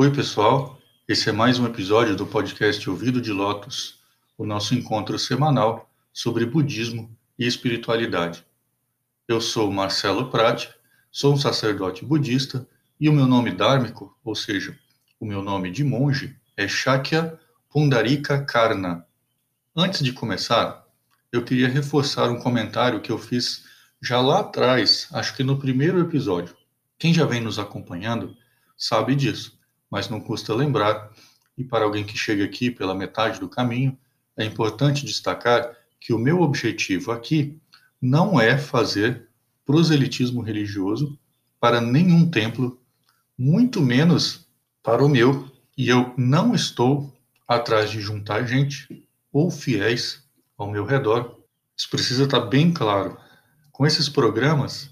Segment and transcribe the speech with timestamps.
[0.00, 0.80] Oi, pessoal.
[1.08, 3.98] Esse é mais um episódio do podcast Ouvido de Lotus,
[4.38, 8.46] o nosso encontro semanal sobre budismo e espiritualidade.
[9.26, 10.72] Eu sou Marcelo Prati,
[11.10, 12.64] sou um sacerdote budista
[13.00, 14.78] e o meu nome dármico, ou seja,
[15.18, 17.36] o meu nome de monge, é Shakya
[17.68, 19.04] Pundarika Karna.
[19.74, 20.86] Antes de começar,
[21.32, 23.64] eu queria reforçar um comentário que eu fiz
[24.00, 26.56] já lá atrás, acho que no primeiro episódio.
[26.96, 28.36] Quem já vem nos acompanhando
[28.76, 29.57] sabe disso
[29.90, 31.10] mas não custa lembrar,
[31.56, 33.98] e para alguém que chega aqui pela metade do caminho,
[34.36, 37.60] é importante destacar que o meu objetivo aqui
[38.00, 39.28] não é fazer
[39.66, 41.18] proselitismo religioso
[41.60, 42.80] para nenhum templo,
[43.36, 44.46] muito menos
[44.82, 47.12] para o meu, e eu não estou
[47.46, 50.24] atrás de juntar gente ou fiéis
[50.56, 51.38] ao meu redor.
[51.76, 53.18] Isso precisa estar bem claro.
[53.72, 54.90] Com esses programas,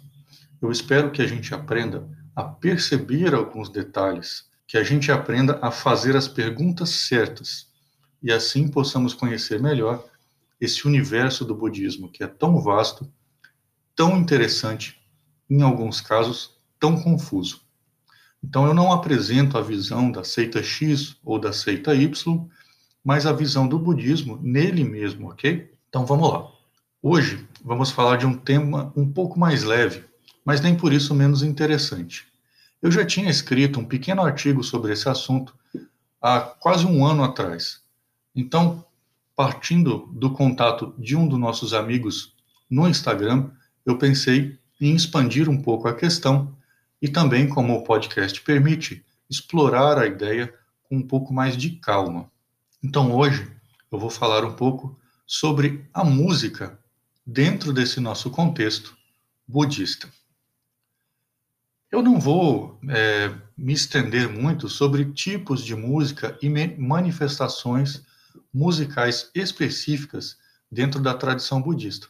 [0.60, 5.70] eu espero que a gente aprenda a perceber alguns detalhes que a gente aprenda a
[5.70, 7.68] fazer as perguntas certas
[8.22, 10.04] e assim possamos conhecer melhor
[10.60, 13.10] esse universo do budismo que é tão vasto,
[13.94, 15.00] tão interessante,
[15.48, 17.62] em alguns casos tão confuso.
[18.42, 22.48] Então eu não apresento a visão da seita X ou da seita Y,
[23.04, 25.72] mas a visão do budismo nele mesmo, ok?
[25.88, 26.50] Então vamos lá.
[27.00, 30.04] Hoje vamos falar de um tema um pouco mais leve,
[30.44, 32.26] mas nem por isso menos interessante.
[32.86, 35.52] Eu já tinha escrito um pequeno artigo sobre esse assunto
[36.22, 37.82] há quase um ano atrás.
[38.32, 38.86] Então,
[39.34, 42.32] partindo do contato de um dos nossos amigos
[42.70, 43.50] no Instagram,
[43.84, 46.56] eu pensei em expandir um pouco a questão
[47.02, 52.30] e também, como o podcast permite, explorar a ideia com um pouco mais de calma.
[52.80, 53.50] Então, hoje,
[53.90, 56.78] eu vou falar um pouco sobre a música
[57.26, 58.96] dentro desse nosso contexto
[59.44, 60.08] budista.
[61.90, 68.02] Eu não vou é, me estender muito sobre tipos de música e manifestações
[68.52, 70.36] musicais específicas
[70.70, 72.08] dentro da tradição budista,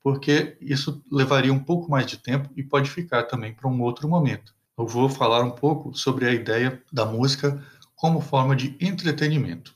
[0.00, 4.08] porque isso levaria um pouco mais de tempo e pode ficar também para um outro
[4.08, 4.54] momento.
[4.78, 7.62] Eu vou falar um pouco sobre a ideia da música
[7.96, 9.74] como forma de entretenimento.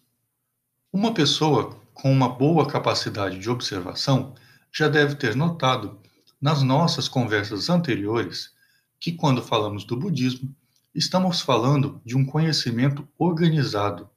[0.92, 4.32] Uma pessoa com uma boa capacidade de observação
[4.72, 5.98] já deve ter notado
[6.40, 8.53] nas nossas conversas anteriores
[8.98, 10.54] que, quando falamos do budismo,
[10.94, 14.08] estamos falando de um conhecimento organizado,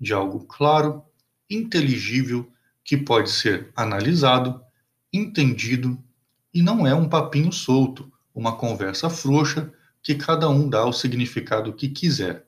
[0.00, 1.02] de algo claro,
[1.48, 2.50] inteligível,
[2.84, 4.60] que pode ser analisado,
[5.12, 5.98] entendido
[6.54, 9.72] e não é um papinho solto, uma conversa frouxa
[10.02, 12.46] que cada um dá o significado que quiser.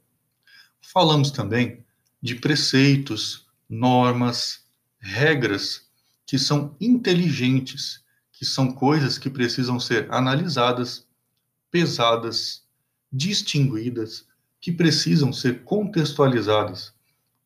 [0.81, 1.85] Falamos também
[2.23, 4.65] de preceitos, normas,
[5.01, 5.89] regras
[6.25, 11.08] que são inteligentes, que são coisas que precisam ser analisadas,
[11.71, 12.63] pesadas,
[13.13, 14.27] distinguidas,
[14.61, 16.93] que precisam ser contextualizadas,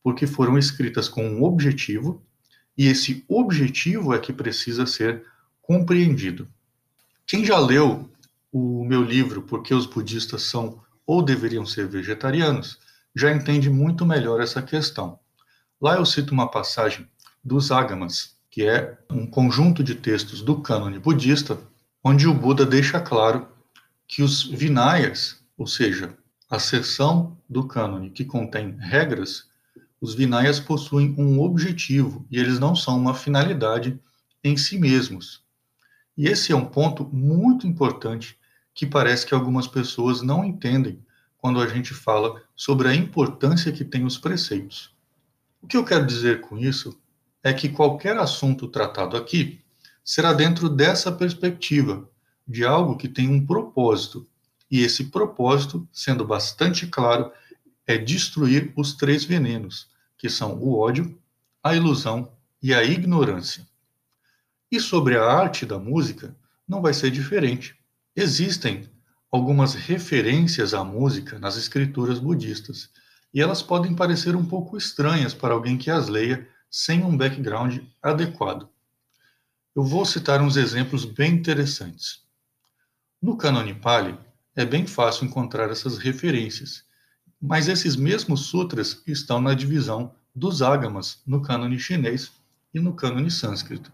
[0.03, 2.22] porque foram escritas com um objetivo,
[2.77, 5.25] e esse objetivo é que precisa ser
[5.60, 6.49] compreendido.
[7.27, 8.10] Quem já leu
[8.53, 12.78] o meu livro Porque os Budistas São ou Deveriam Ser Vegetarianos,
[13.15, 15.19] já entende muito melhor essa questão.
[15.81, 17.09] Lá eu cito uma passagem
[17.43, 21.59] dos Agamas, que é um conjunto de textos do cânone budista,
[22.04, 23.49] onde o Buda deixa claro
[24.12, 26.14] que os vinayas, ou seja,
[26.50, 29.48] a seção do cânone que contém regras,
[30.02, 33.98] os vinayas possuem um objetivo e eles não são uma finalidade
[34.44, 35.42] em si mesmos.
[36.14, 38.38] E esse é um ponto muito importante
[38.74, 41.02] que parece que algumas pessoas não entendem
[41.38, 44.94] quando a gente fala sobre a importância que tem os preceitos.
[45.62, 47.00] O que eu quero dizer com isso
[47.42, 49.62] é que qualquer assunto tratado aqui
[50.04, 52.06] será dentro dessa perspectiva,
[52.47, 54.26] de algo que tem um propósito.
[54.70, 57.30] E esse propósito, sendo bastante claro,
[57.86, 61.19] é destruir os três venenos, que são o ódio,
[61.62, 62.32] a ilusão
[62.62, 63.66] e a ignorância.
[64.71, 66.34] E sobre a arte da música,
[66.66, 67.77] não vai ser diferente.
[68.16, 68.89] Existem
[69.30, 72.91] algumas referências à música nas escrituras budistas,
[73.34, 77.78] e elas podem parecer um pouco estranhas para alguém que as leia sem um background
[78.03, 78.68] adequado.
[79.74, 82.22] Eu vou citar uns exemplos bem interessantes.
[83.22, 84.19] No Cânone Pali,
[84.57, 86.83] é bem fácil encontrar essas referências,
[87.41, 92.33] mas esses mesmos sutras estão na divisão dos ágamas no cânone chinês
[92.74, 93.92] e no cânone sânscrito.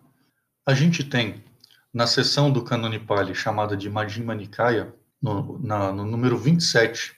[0.65, 1.45] A gente tem,
[1.93, 7.15] na seção do cânone Pali chamada de Majjhima Nikaya, no, na, no número 27,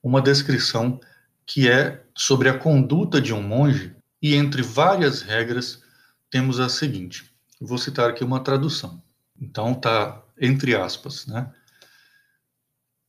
[0.00, 1.00] uma descrição
[1.44, 5.82] que é sobre a conduta de um monge e entre várias regras
[6.30, 7.34] temos a seguinte.
[7.60, 9.02] vou citar aqui uma tradução.
[9.40, 11.52] Então tá entre aspas, né?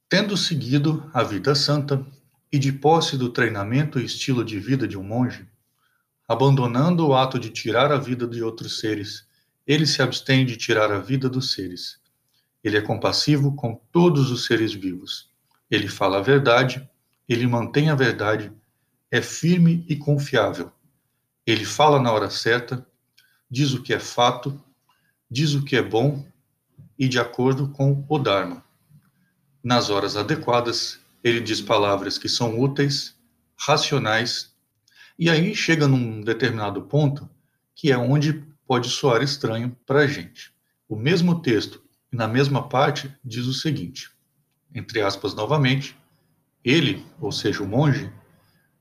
[0.09, 2.05] Tendo seguido a vida santa,
[2.51, 5.47] e de posse do treinamento e estilo de vida de um monge,
[6.27, 9.27] abandonando o ato de tirar a vida de outros seres,
[9.65, 11.99] ele se abstém de tirar a vida dos seres.
[12.63, 15.29] Ele é compassivo com todos os seres vivos.
[15.69, 16.87] Ele fala a verdade,
[17.27, 18.51] ele mantém a verdade,
[19.11, 20.71] é firme e confiável.
[21.45, 22.85] Ele fala na hora certa,
[23.49, 24.61] diz o que é fato,
[25.29, 26.25] diz o que é bom
[26.97, 28.63] e de acordo com o Dharma.
[29.63, 33.15] Nas horas adequadas, ele diz palavras que são úteis,
[33.57, 34.55] racionais,
[35.19, 37.29] e aí chega num determinado ponto
[37.75, 40.53] que é onde pode soar estranho para a gente.
[40.87, 44.11] O mesmo texto, na mesma parte, diz o seguinte:
[44.73, 45.97] entre aspas novamente,
[46.63, 48.11] ele, ou seja, o monge,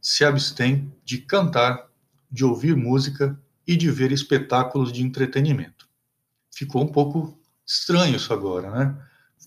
[0.00, 1.90] se abstém de cantar,
[2.30, 5.88] de ouvir música e de ver espetáculos de entretenimento.
[6.54, 8.96] Ficou um pouco estranho isso agora, né?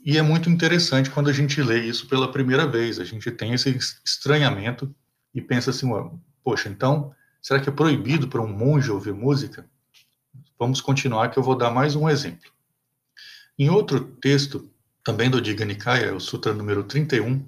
[0.06, 3.00] E é muito interessante quando a gente lê isso pela primeira vez.
[3.00, 3.70] A gente tem esse
[4.06, 4.94] estranhamento
[5.34, 5.88] e pensa assim:
[6.44, 9.70] poxa, então, será que é proibido para um monge ouvir música?
[10.58, 12.52] Vamos continuar, que eu vou dar mais um exemplo.
[13.58, 14.70] Em outro texto,
[15.04, 17.46] também do Diga Nikaya, o Sutra número 31,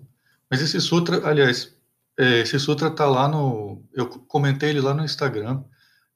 [0.50, 1.74] mas esse Sutra, aliás,
[2.18, 3.84] é, esse Sutra está lá no.
[3.94, 5.64] Eu comentei ele lá no Instagram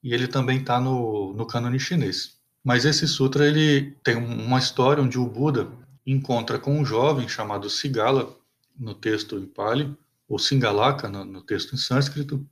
[0.02, 2.35] e ele também está no, no cânone chinês.
[2.66, 5.68] Mas esse Sutra ele tem uma história onde o Buda
[6.04, 8.36] encontra com um jovem chamado Sigala,
[8.76, 9.96] no texto em Pali,
[10.28, 12.44] ou Singalaka, no, no texto em sânscrito.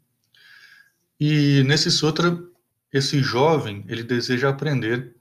[1.18, 2.40] E nesse Sutra,
[2.92, 5.16] esse jovem ele deseja aprender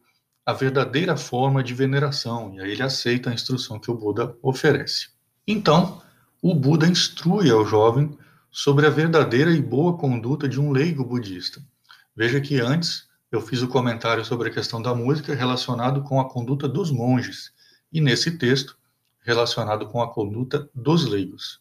[0.45, 5.07] a verdadeira forma de veneração, e aí ele aceita a instrução que o Buda oferece.
[5.47, 6.03] Então,
[6.39, 8.15] o Buda instrui ao jovem
[8.51, 11.59] sobre a verdadeira e boa conduta de um leigo budista.
[12.15, 16.29] Veja que antes eu fiz o comentário sobre a questão da música relacionado com a
[16.29, 17.51] conduta dos monges,
[17.91, 18.77] e nesse texto,
[19.21, 21.59] relacionado com a conduta dos leigos.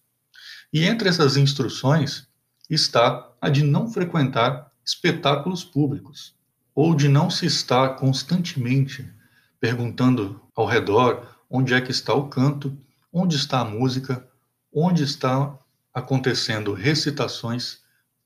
[0.71, 2.29] E entre essas instruções
[2.69, 6.35] está a de não frequentar espetáculos públicos,
[6.75, 9.11] ou de não se estar constantemente
[9.59, 12.77] perguntando ao redor onde é que está o canto,
[13.11, 14.29] onde está a música,
[14.71, 15.59] onde está
[15.95, 17.79] acontecendo recitações,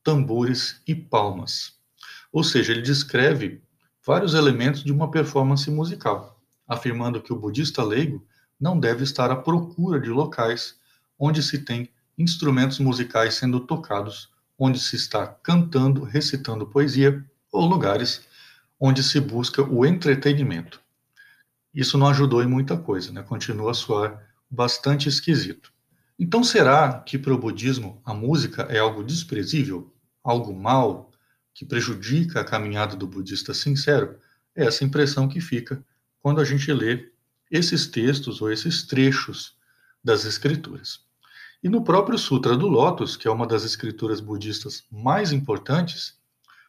[0.03, 1.76] tambores e palmas.
[2.37, 3.63] Ou seja, ele descreve
[4.05, 6.39] vários elementos de uma performance musical
[6.69, 8.27] afirmando que o budista leigo
[8.61, 10.79] não deve estar à procura de locais
[11.19, 11.89] onde se tem
[12.19, 14.29] instrumentos musicais sendo tocados,
[14.59, 18.21] onde se está cantando, recitando poesia, ou lugares
[18.79, 20.79] onde se busca o entretenimento.
[21.73, 23.23] Isso não ajudou em muita coisa, né?
[23.23, 25.73] continua a soar bastante esquisito.
[26.19, 29.91] Então, será que para o budismo a música é algo desprezível,
[30.23, 31.11] algo mal,
[31.57, 34.19] que prejudica a caminhada do budista sincero?
[34.55, 35.83] É essa impressão que fica
[36.21, 37.11] quando a gente lê
[37.51, 39.57] esses textos ou esses trechos
[40.05, 41.01] das escrituras.
[41.63, 46.19] E no próprio Sutra do Lótus, que é uma das escrituras budistas mais importantes,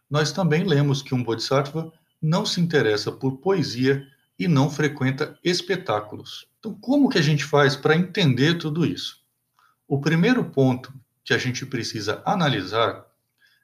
[0.09, 1.91] nós também lemos que um bodhisattva
[2.21, 4.07] não se interessa por poesia
[4.39, 6.47] e não frequenta espetáculos.
[6.59, 9.17] Então, como que a gente faz para entender tudo isso?
[9.85, 10.93] O primeiro ponto
[11.25, 13.05] que a gente precisa analisar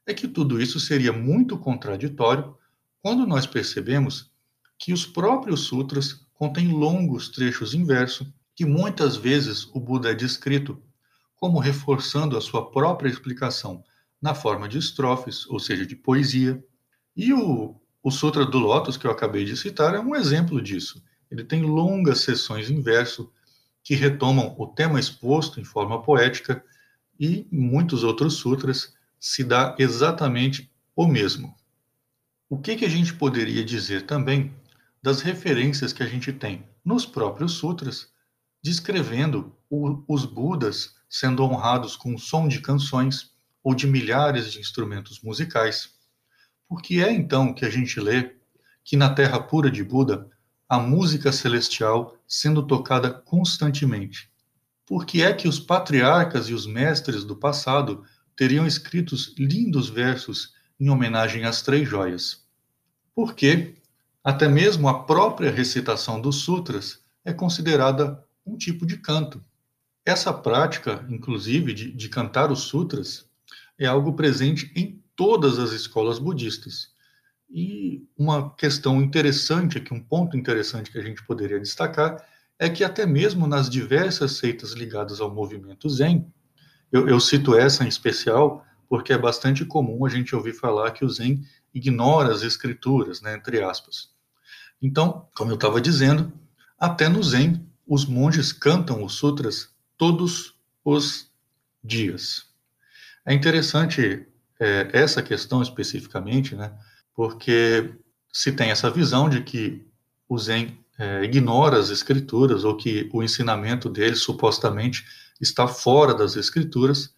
[0.06, 2.56] é que tudo isso seria muito contraditório
[3.02, 4.32] quando nós percebemos
[4.78, 10.14] que os próprios sutras contêm longos trechos em verso, que muitas vezes o Buda é
[10.14, 10.82] descrito
[11.36, 13.84] como reforçando a sua própria explicação
[14.22, 16.64] na forma de estrofes, ou seja, de poesia.
[17.16, 21.04] E o, o Sutra do Lótus, que eu acabei de citar, é um exemplo disso.
[21.30, 23.32] Ele tem longas sessões em verso
[23.84, 26.64] que retomam o tema exposto em forma poética
[27.20, 28.94] e muitos outros sutras
[29.26, 31.56] se dá exatamente o mesmo.
[32.50, 34.54] O que, que a gente poderia dizer também
[35.02, 38.10] das referências que a gente tem nos próprios sutras,
[38.62, 43.32] descrevendo o, os Budas sendo honrados com o som de canções
[43.64, 45.92] ou de milhares de instrumentos musicais.
[46.68, 48.36] Por que é então que a gente lê
[48.84, 50.30] que na terra pura de Buda
[50.68, 54.30] a música celestial sendo tocada constantemente?
[54.86, 58.04] Por que é que os patriarcas e os mestres do passado
[58.36, 62.44] teriam escritos lindos versos em homenagem às três joias?
[63.16, 63.76] Porque
[64.24, 69.44] até mesmo a própria recitação dos sutras é considerada um tipo de canto.
[70.06, 73.26] Essa prática, inclusive, de, de cantar os sutras,
[73.78, 76.92] é algo presente em todas as escolas budistas.
[77.50, 82.26] E uma questão interessante, aqui um ponto interessante que a gente poderia destacar,
[82.58, 86.26] é que até mesmo nas diversas seitas ligadas ao movimento Zen,
[86.94, 91.04] eu, eu cito essa em especial porque é bastante comum a gente ouvir falar que
[91.04, 94.10] o Zen ignora as escrituras, né, entre aspas.
[94.80, 96.32] Então, como eu estava dizendo,
[96.78, 100.54] até no Zen, os monges cantam os sutras todos
[100.86, 101.32] os
[101.84, 102.46] dias.
[103.26, 104.28] É interessante
[104.60, 106.72] é, essa questão especificamente, né?
[107.16, 107.96] Porque
[108.32, 109.86] se tem essa visão de que
[110.30, 115.04] o Zen é, ignora as escrituras ou que o ensinamento dele supostamente
[115.40, 117.14] está fora das escrituras,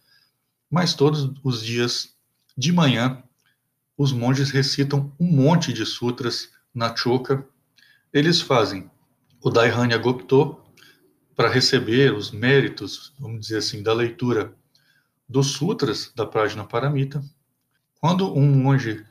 [0.70, 2.14] mas todos os dias
[2.56, 3.22] de manhã
[3.96, 7.46] os monges recitam um monte de sutras na choka.
[8.12, 8.90] Eles fazem
[9.42, 10.60] o Daihanya Gopto
[11.34, 14.54] para receber os méritos, vamos dizer assim, da leitura
[15.28, 17.22] dos sutras da Prajna Paramita.
[18.00, 19.04] Quando um monge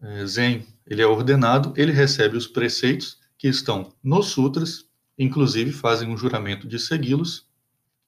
[0.00, 4.86] é, Zen ele é ordenado, ele recebe os preceitos que estão nos sutras,
[5.18, 7.47] inclusive fazem um juramento de segui-los.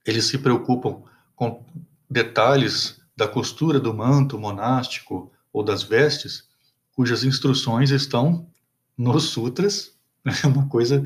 [0.05, 1.03] Eles se preocupam
[1.35, 1.65] com
[2.09, 6.49] detalhes da costura do manto monástico ou das vestes,
[6.93, 8.49] cujas instruções estão
[8.97, 9.93] nos sutras.
[10.45, 11.03] É uma coisa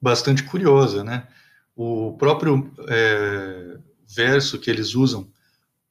[0.00, 1.26] bastante curiosa, né?
[1.74, 5.28] O próprio é, verso que eles usam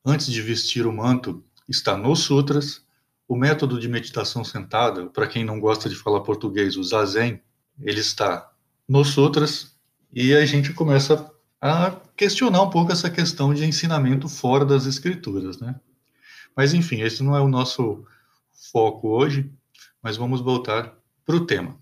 [0.06, 2.82] antes de vestir o manto está nos sutras.
[3.28, 7.42] O método de meditação sentada, para quem não gosta de falar português, o zazen,
[7.80, 8.52] ele está
[8.88, 9.76] nos sutras
[10.14, 11.33] e a gente começa
[11.66, 15.80] a questionar um pouco essa questão de ensinamento fora das escrituras, né?
[16.54, 18.04] Mas enfim, esse não é o nosso
[18.70, 19.50] foco hoje,
[20.02, 20.94] mas vamos voltar
[21.26, 21.78] para o tema.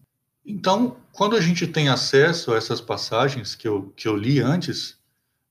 [0.46, 5.00] Então, quando a gente tem acesso a essas passagens que eu, que eu li antes,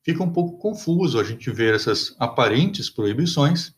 [0.04, 3.74] fica um pouco confuso a gente ver essas aparentes proibições,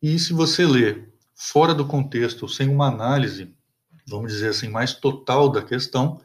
[0.00, 3.52] e se você lê fora do contexto, sem uma análise,
[4.06, 6.20] vamos dizer assim, mais total da questão,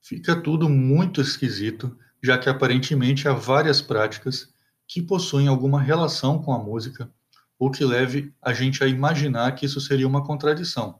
[0.00, 4.52] fica tudo muito esquisito, já que aparentemente há várias práticas
[4.86, 7.10] que possuem alguma relação com a música,
[7.58, 10.96] ou que leve a gente a imaginar que isso seria uma contradição.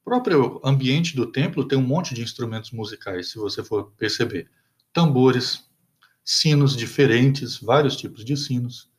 [0.00, 4.50] O próprio ambiente do templo tem um monte de instrumentos musicais, se você for perceber.
[4.92, 5.64] Tambores,
[6.24, 8.90] sinos diferentes, vários tipos de sinos.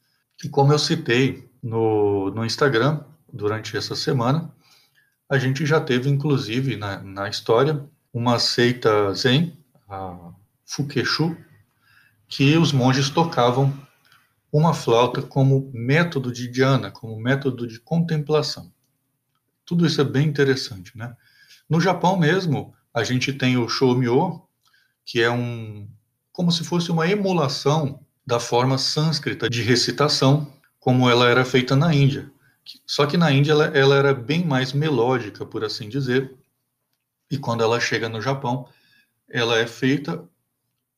[0.44, 3.04] E como eu citei no, no Instagram,
[3.34, 4.54] durante essa semana.
[5.28, 9.58] A gente já teve, inclusive, na, na história, uma seita zen,
[9.90, 10.32] a
[10.66, 11.36] Fukeshu,
[12.36, 13.72] que os monges tocavam
[14.52, 18.74] uma flauta como método de dhyana, como método de contemplação.
[19.64, 21.16] Tudo isso é bem interessante, né?
[21.70, 24.42] No Japão mesmo, a gente tem o shomyo,
[25.06, 25.88] que é um
[26.32, 31.94] como se fosse uma emulação da forma sânscrita de recitação, como ela era feita na
[31.94, 32.32] Índia.
[32.84, 36.34] Só que na Índia ela, ela era bem mais melódica, por assim dizer,
[37.30, 38.68] e quando ela chega no Japão,
[39.30, 40.28] ela é feita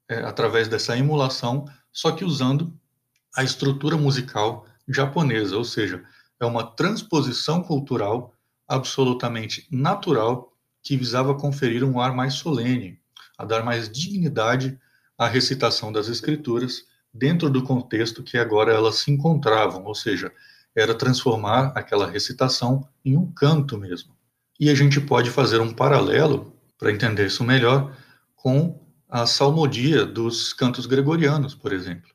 [0.10, 2.74] é, através dessa emulação, só que usando
[3.36, 6.04] a estrutura musical japonesa, ou seja,
[6.40, 8.34] é uma transposição cultural
[8.68, 13.00] absolutamente natural que visava conferir um ar mais solene,
[13.38, 14.80] a dar mais dignidade
[15.18, 16.84] à recitação das escrituras
[17.14, 20.32] dentro do contexto que agora elas se encontravam, ou seja,
[20.76, 24.14] era transformar aquela recitação em um canto mesmo.
[24.60, 27.96] E a gente pode fazer um paralelo, para entender isso melhor,
[28.36, 28.85] com
[29.16, 32.12] a salmodia dos cantos gregorianos, por exemplo.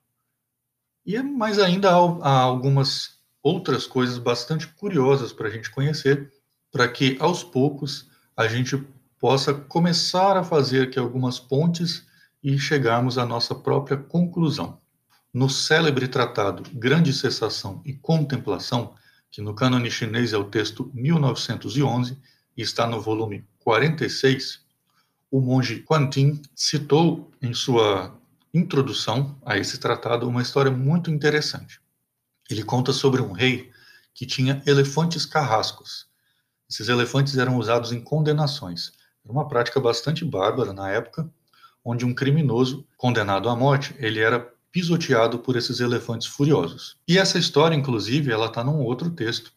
[1.06, 6.30] E é mais ainda há algumas outras coisas bastante curiosas para a gente conhecer,
[6.70, 8.76] para que aos poucos a gente
[9.18, 12.06] possa começar a fazer aqui algumas pontes
[12.42, 14.78] e chegarmos à nossa própria conclusão
[15.32, 18.94] no célebre tratado Grande Cessação e Contemplação,
[19.30, 22.18] que no cânone chinês é o texto 1911
[22.54, 24.68] e está no volume 46,
[25.30, 28.18] o monge Quantin citou em sua
[28.52, 31.80] introdução a esse tratado uma história muito interessante.
[32.50, 33.70] Ele conta sobre um rei
[34.12, 36.08] que tinha elefantes carrascos.
[36.68, 38.92] Esses elefantes eram usados em condenações.
[39.24, 41.30] Era uma prática bastante bárbara na época,
[41.84, 46.96] onde um criminoso condenado à morte, ele era pisoteado por esses elefantes furiosos.
[47.06, 49.52] E essa história, inclusive, ela está num outro texto,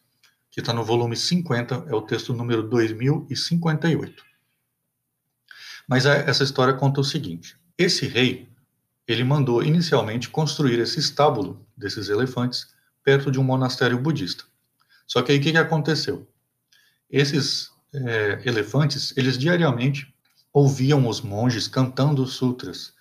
[0.50, 4.33] que está no volume 50, é o texto número 2058.
[5.88, 8.48] Mas essa história conta o seguinte: esse rei,
[9.06, 12.68] ele mandou inicialmente construir esse estábulo desses elefantes
[13.02, 14.44] perto de um monastério budista.
[15.06, 16.26] Só que aí o que, que aconteceu?
[17.10, 20.12] Esses é, elefantes, eles diariamente
[20.52, 22.94] ouviam os monges cantando sutras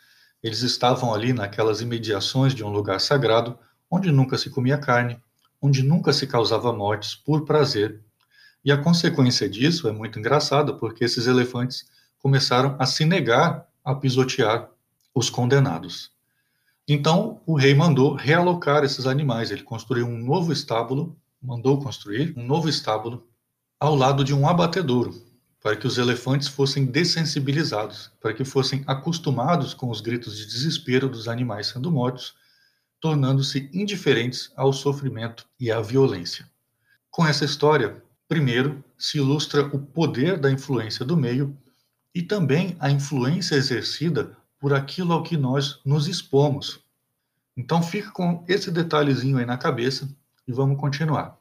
[0.43, 3.57] eles estavam ali naquelas imediações de um lugar sagrado,
[3.89, 5.17] onde nunca se comia carne,
[5.61, 8.01] onde nunca se causava mortes por prazer.
[8.65, 11.85] E a consequência disso é muito engraçada, porque esses elefantes
[12.23, 14.69] começaram a se negar a pisotear
[15.13, 16.09] os condenados.
[16.87, 19.51] Então, o rei mandou realocar esses animais.
[19.51, 23.27] Ele construiu um novo estábulo, mandou construir um novo estábulo
[23.77, 25.13] ao lado de um abatedouro,
[25.61, 31.09] para que os elefantes fossem dessensibilizados, para que fossem acostumados com os gritos de desespero
[31.09, 32.35] dos animais sendo mortos,
[33.01, 36.49] tornando-se indiferentes ao sofrimento e à violência.
[37.11, 41.57] Com essa história, primeiro se ilustra o poder da influência do meio
[42.13, 46.79] e também a influência exercida por aquilo ao que nós nos expomos.
[47.55, 50.09] Então fica com esse detalhezinho aí na cabeça
[50.47, 51.37] e vamos continuar.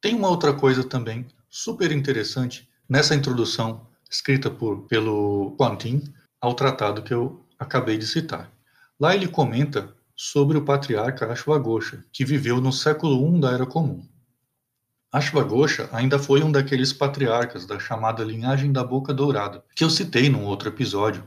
[0.00, 6.02] Tem uma outra coisa também super interessante nessa introdução escrita por, pelo Quantin
[6.40, 8.50] ao tratado que eu acabei de citar.
[8.98, 14.06] Lá ele comenta sobre o patriarca Ashwagosha, que viveu no século I da Era Comum.
[15.14, 20.28] Ashwagosha ainda foi um daqueles patriarcas da chamada linhagem da Boca Dourada, que eu citei
[20.28, 21.22] num outro episódio,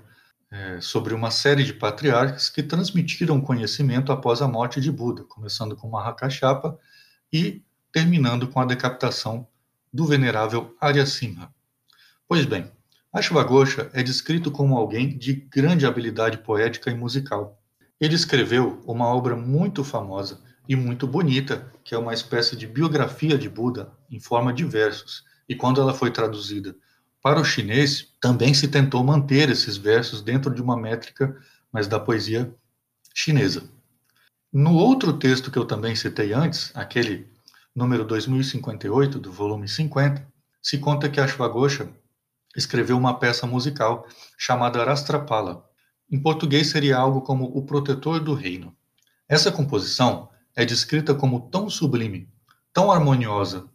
[0.52, 5.74] é, sobre uma série de patriarcas que transmitiram conhecimento após a morte de Buda, começando
[5.74, 6.78] com Mahakashapa
[7.32, 9.48] e terminando com a decapitação
[9.94, 11.48] do venerável Arya Simha.
[12.28, 12.70] Pois bem,
[13.14, 17.58] Ashwagosha é descrito como alguém de grande habilidade poética e musical,
[18.02, 23.38] ele escreveu uma obra muito famosa e muito bonita, que é uma espécie de biografia
[23.38, 25.24] de Buda em forma de versos.
[25.48, 26.76] E quando ela foi traduzida
[27.22, 31.38] para o chinês, também se tentou manter esses versos dentro de uma métrica,
[31.72, 32.54] mas da poesia
[33.14, 33.70] chinesa.
[34.52, 37.28] No outro texto que eu também citei antes, aquele
[37.76, 40.28] número 2058 do volume 50,
[40.62, 41.90] se conta que Ashwagosha
[42.56, 44.08] escreveu uma peça musical
[44.38, 45.64] chamada Rastrapala,
[46.10, 48.76] em português seria algo como o protetor do reino.
[49.28, 52.28] Essa composição é descrita como tão sublime,
[52.74, 53.70] tão harmoniosa,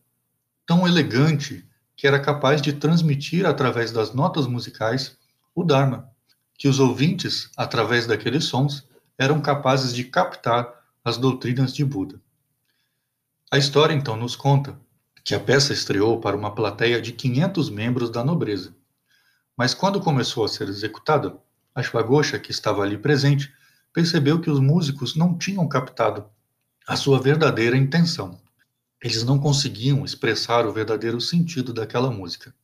[0.66, 5.16] tão elegante, que era capaz de transmitir através das notas musicais
[5.54, 6.10] o Dharma,
[6.58, 8.84] que os ouvintes, através daqueles sons,
[9.16, 10.74] eram capazes de captar
[11.04, 12.20] as doutrinas de Buda.
[13.48, 14.76] A história então nos conta
[15.24, 18.74] que a peça estreou para uma plateia de 500 membros da nobreza.
[19.56, 21.38] Mas quando começou a ser executada,
[21.76, 23.54] Ashwagosha, que estava ali presente,
[23.92, 26.28] percebeu que os músicos não tinham captado
[26.86, 28.40] a sua verdadeira intenção.
[29.00, 32.54] Eles não conseguiam expressar o verdadeiro sentido daquela música.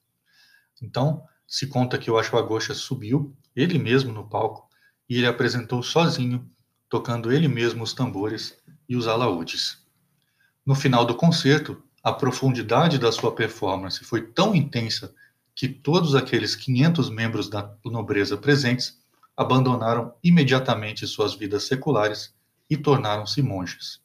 [0.83, 4.69] Então, se conta que o Ashwagosha subiu, ele mesmo no palco,
[5.09, 6.49] e ele apresentou sozinho,
[6.89, 8.57] tocando ele mesmo os tambores
[8.89, 9.79] e os alaúdes.
[10.67, 15.15] No final do concerto, a profundidade da sua performance foi tão intensa
[15.55, 18.99] que todos aqueles 500 membros da nobreza presentes
[19.37, 22.35] abandonaram imediatamente suas vidas seculares
[22.69, 24.01] e tornaram-se monges.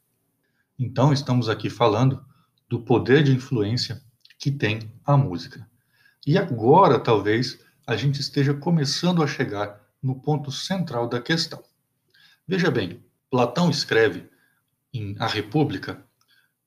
[0.85, 2.21] Então, estamos aqui falando
[2.67, 4.01] do poder de influência
[4.37, 5.65] que tem a música.
[6.27, 11.63] E agora, talvez, a gente esteja começando a chegar no ponto central da questão.
[12.45, 14.29] Veja bem, Platão escreve
[14.93, 16.05] em A República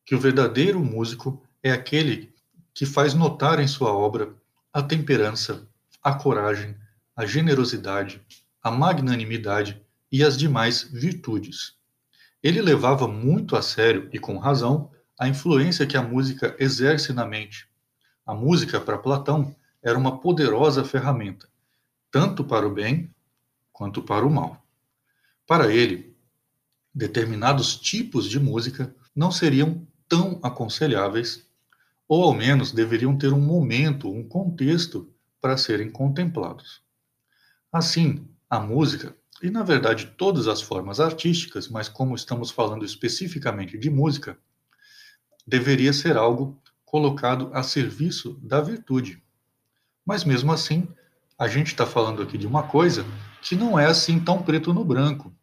[0.03, 2.35] que o verdadeiro músico é aquele
[2.73, 4.35] que faz notar em sua obra
[4.73, 5.69] a temperança,
[6.03, 6.75] a coragem,
[7.15, 8.23] a generosidade,
[8.63, 9.79] a magnanimidade
[10.11, 11.76] e as demais virtudes.
[12.43, 17.27] Ele levava muito a sério e com razão a influência que a música exerce na
[17.27, 17.69] mente.
[18.25, 21.49] A música, para Platão, era uma poderosa ferramenta,
[22.11, 23.15] tanto para o bem
[23.73, 24.65] quanto para o mal.
[25.47, 26.17] Para ele,
[26.95, 31.47] determinados tipos de música não seriam tão aconselháveis
[32.09, 36.83] ou ao menos deveriam ter um momento, um contexto para serem contemplados.
[37.73, 43.79] Assim, a música, e na verdade todas as formas artísticas, mas como estamos falando especificamente
[43.79, 44.39] de música,
[45.47, 49.23] deveria ser algo colocado a serviço da virtude.
[50.05, 50.89] Mas mesmo assim,
[51.39, 53.05] a gente está falando aqui de uma coisa
[53.43, 55.35] que não é assim tão preto no branco.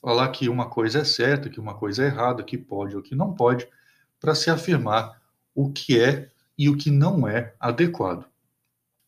[0.00, 3.14] Falar que uma coisa é certa, que uma coisa é errada, que pode ou que
[3.14, 3.66] não pode,
[4.20, 5.20] para se afirmar
[5.54, 8.26] o que é e o que não é adequado.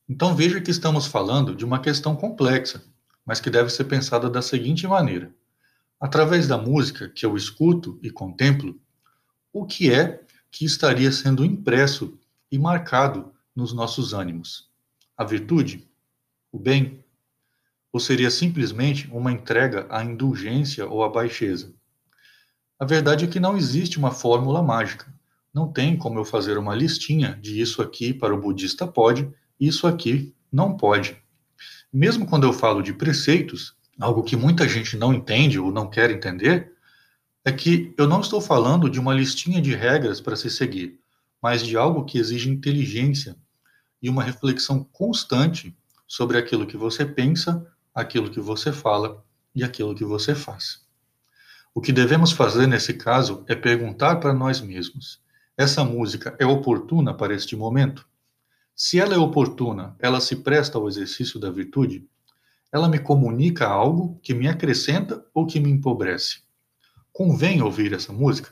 [0.08, 2.82] Então veja que estamos falando de uma questão complexa,
[3.26, 5.34] mas que deve ser pensada da seguinte maneira:
[6.00, 8.80] através da música que eu escuto e contemplo,
[9.52, 12.16] o que é que estaria sendo impresso
[12.50, 14.70] e marcado nos nossos ânimos?
[15.16, 15.88] A virtude?
[16.52, 17.04] O bem?
[17.92, 21.74] Ou seria simplesmente uma entrega à indulgência ou à baixeza?
[22.78, 25.12] A verdade é que não existe uma fórmula mágica.
[25.52, 29.86] Não tem como eu fazer uma listinha de isso aqui para o budista pode, isso
[29.86, 31.16] aqui não pode.
[31.92, 36.10] Mesmo quando eu falo de preceitos, algo que muita gente não entende ou não quer
[36.10, 36.72] entender,
[37.44, 40.98] é que eu não estou falando de uma listinha de regras para se seguir,
[41.40, 43.36] mas de algo que exige inteligência
[44.02, 49.94] e uma reflexão constante sobre aquilo que você pensa, aquilo que você fala e aquilo
[49.94, 50.84] que você faz.
[51.74, 55.20] O que devemos fazer nesse caso é perguntar para nós mesmos:
[55.56, 58.06] essa música é oportuna para este momento?
[58.76, 62.06] Se ela é oportuna, ela se presta ao exercício da virtude?
[62.70, 66.46] Ela me comunica algo que me acrescenta ou que me empobrece?
[67.16, 68.50] convém ouvir essa música?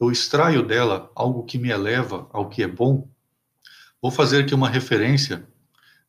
[0.00, 3.08] Eu extraio dela algo que me eleva ao que é bom?
[4.02, 5.46] Vou fazer aqui uma referência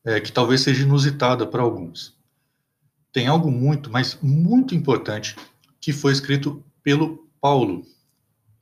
[0.04, 2.18] é, que talvez seja inusitada para alguns.
[3.12, 5.36] Tem algo muito, mas muito importante
[5.80, 7.84] que foi escrito pelo Paulo,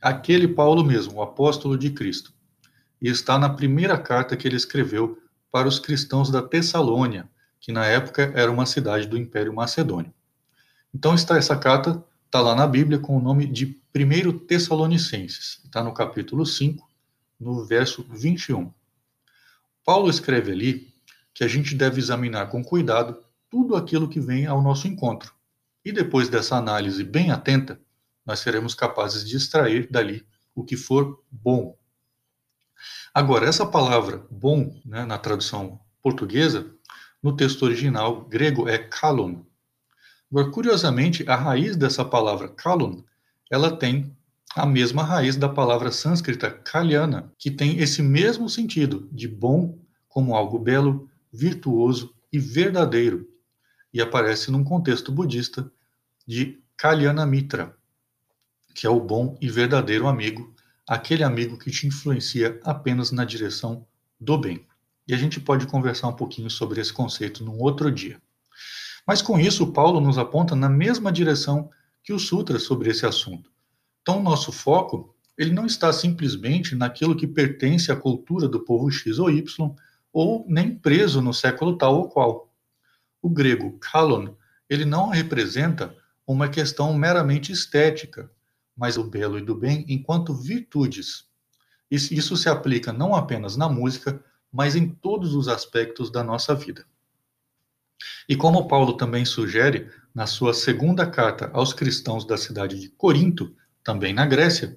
[0.02, 2.33] aquele Paulo mesmo, o apóstolo de Cristo.
[3.04, 7.28] E está na primeira carta que ele escreveu para os cristãos da Tessalônia,
[7.60, 10.10] que na época era uma cidade do Império Macedônio.
[10.94, 15.84] Então está essa carta, está lá na Bíblia com o nome de 1 Tessalonicenses, está
[15.84, 16.88] no capítulo 5,
[17.38, 18.72] no verso 21.
[19.84, 20.94] Paulo escreve ali
[21.34, 23.18] que a gente deve examinar com cuidado
[23.50, 25.30] tudo aquilo que vem ao nosso encontro.
[25.84, 27.78] E depois dessa análise bem atenta,
[28.24, 31.76] nós seremos capazes de extrair dali o que for bom.
[33.12, 36.70] Agora, essa palavra bom, né, na tradução portuguesa,
[37.22, 39.42] no texto original grego é kalon.
[40.30, 43.02] Agora, curiosamente, a raiz dessa palavra kalon,
[43.50, 44.14] ela tem
[44.54, 50.36] a mesma raiz da palavra sânscrita kalyana, que tem esse mesmo sentido de bom como
[50.36, 53.28] algo belo, virtuoso e verdadeiro,
[53.92, 55.70] e aparece num contexto budista
[56.26, 57.76] de Kalyana Mitra,
[58.74, 60.53] que é o bom e verdadeiro amigo,
[60.86, 63.86] aquele amigo que te influencia apenas na direção
[64.20, 64.66] do bem.
[65.06, 68.20] E a gente pode conversar um pouquinho sobre esse conceito num outro dia.
[69.06, 71.70] Mas com isso, Paulo nos aponta na mesma direção
[72.02, 73.50] que o Sutra sobre esse assunto.
[74.00, 79.18] Então, nosso foco, ele não está simplesmente naquilo que pertence à cultura do povo X
[79.18, 79.74] ou Y,
[80.12, 82.52] ou nem preso no século tal ou qual.
[83.20, 84.34] O grego kalon,
[84.68, 85.94] ele não representa
[86.26, 88.30] uma questão meramente estética,
[88.76, 91.26] mas do belo e do bem enquanto virtudes.
[91.90, 96.84] Isso se aplica não apenas na música, mas em todos os aspectos da nossa vida.
[98.28, 103.54] E como Paulo também sugere na sua segunda carta aos cristãos da cidade de Corinto,
[103.82, 104.76] também na Grécia,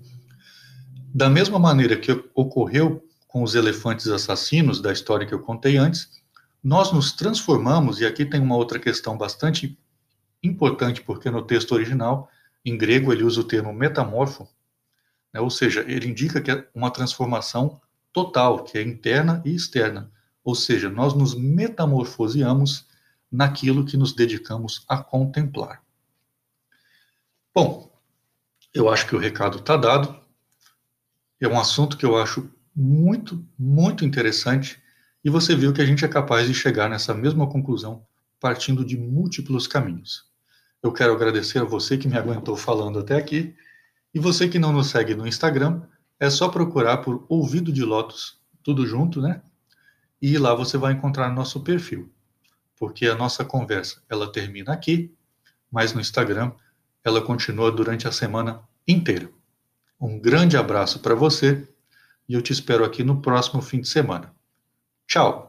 [1.13, 6.21] da mesma maneira que ocorreu com os elefantes assassinos da história que eu contei antes,
[6.63, 9.77] nós nos transformamos, e aqui tem uma outra questão bastante
[10.43, 12.29] importante, porque no texto original
[12.69, 14.47] em grego, ele usa o termo metamorfo,
[15.33, 17.79] né, ou seja, ele indica que é uma transformação
[18.11, 20.11] total, que é interna e externa.
[20.43, 22.85] Ou seja, nós nos metamorfoseamos
[23.31, 25.81] naquilo que nos dedicamos a contemplar.
[27.53, 27.91] Bom,
[28.73, 30.19] eu acho que o recado está dado.
[31.39, 34.81] É um assunto que eu acho muito, muito interessante.
[35.23, 38.05] E você viu que a gente é capaz de chegar nessa mesma conclusão
[38.39, 40.25] partindo de múltiplos caminhos.
[40.81, 43.55] Eu quero agradecer a você que me aguentou falando até aqui.
[44.13, 45.81] E você que não nos segue no Instagram,
[46.19, 49.41] é só procurar por Ouvido de Lotus, tudo junto, né?
[50.21, 52.11] E lá você vai encontrar nosso perfil.
[52.75, 55.13] Porque a nossa conversa, ela termina aqui,
[55.71, 56.51] mas no Instagram
[57.03, 59.29] ela continua durante a semana inteira.
[59.99, 61.67] Um grande abraço para você
[62.27, 64.33] e eu te espero aqui no próximo fim de semana.
[65.07, 65.46] Tchau!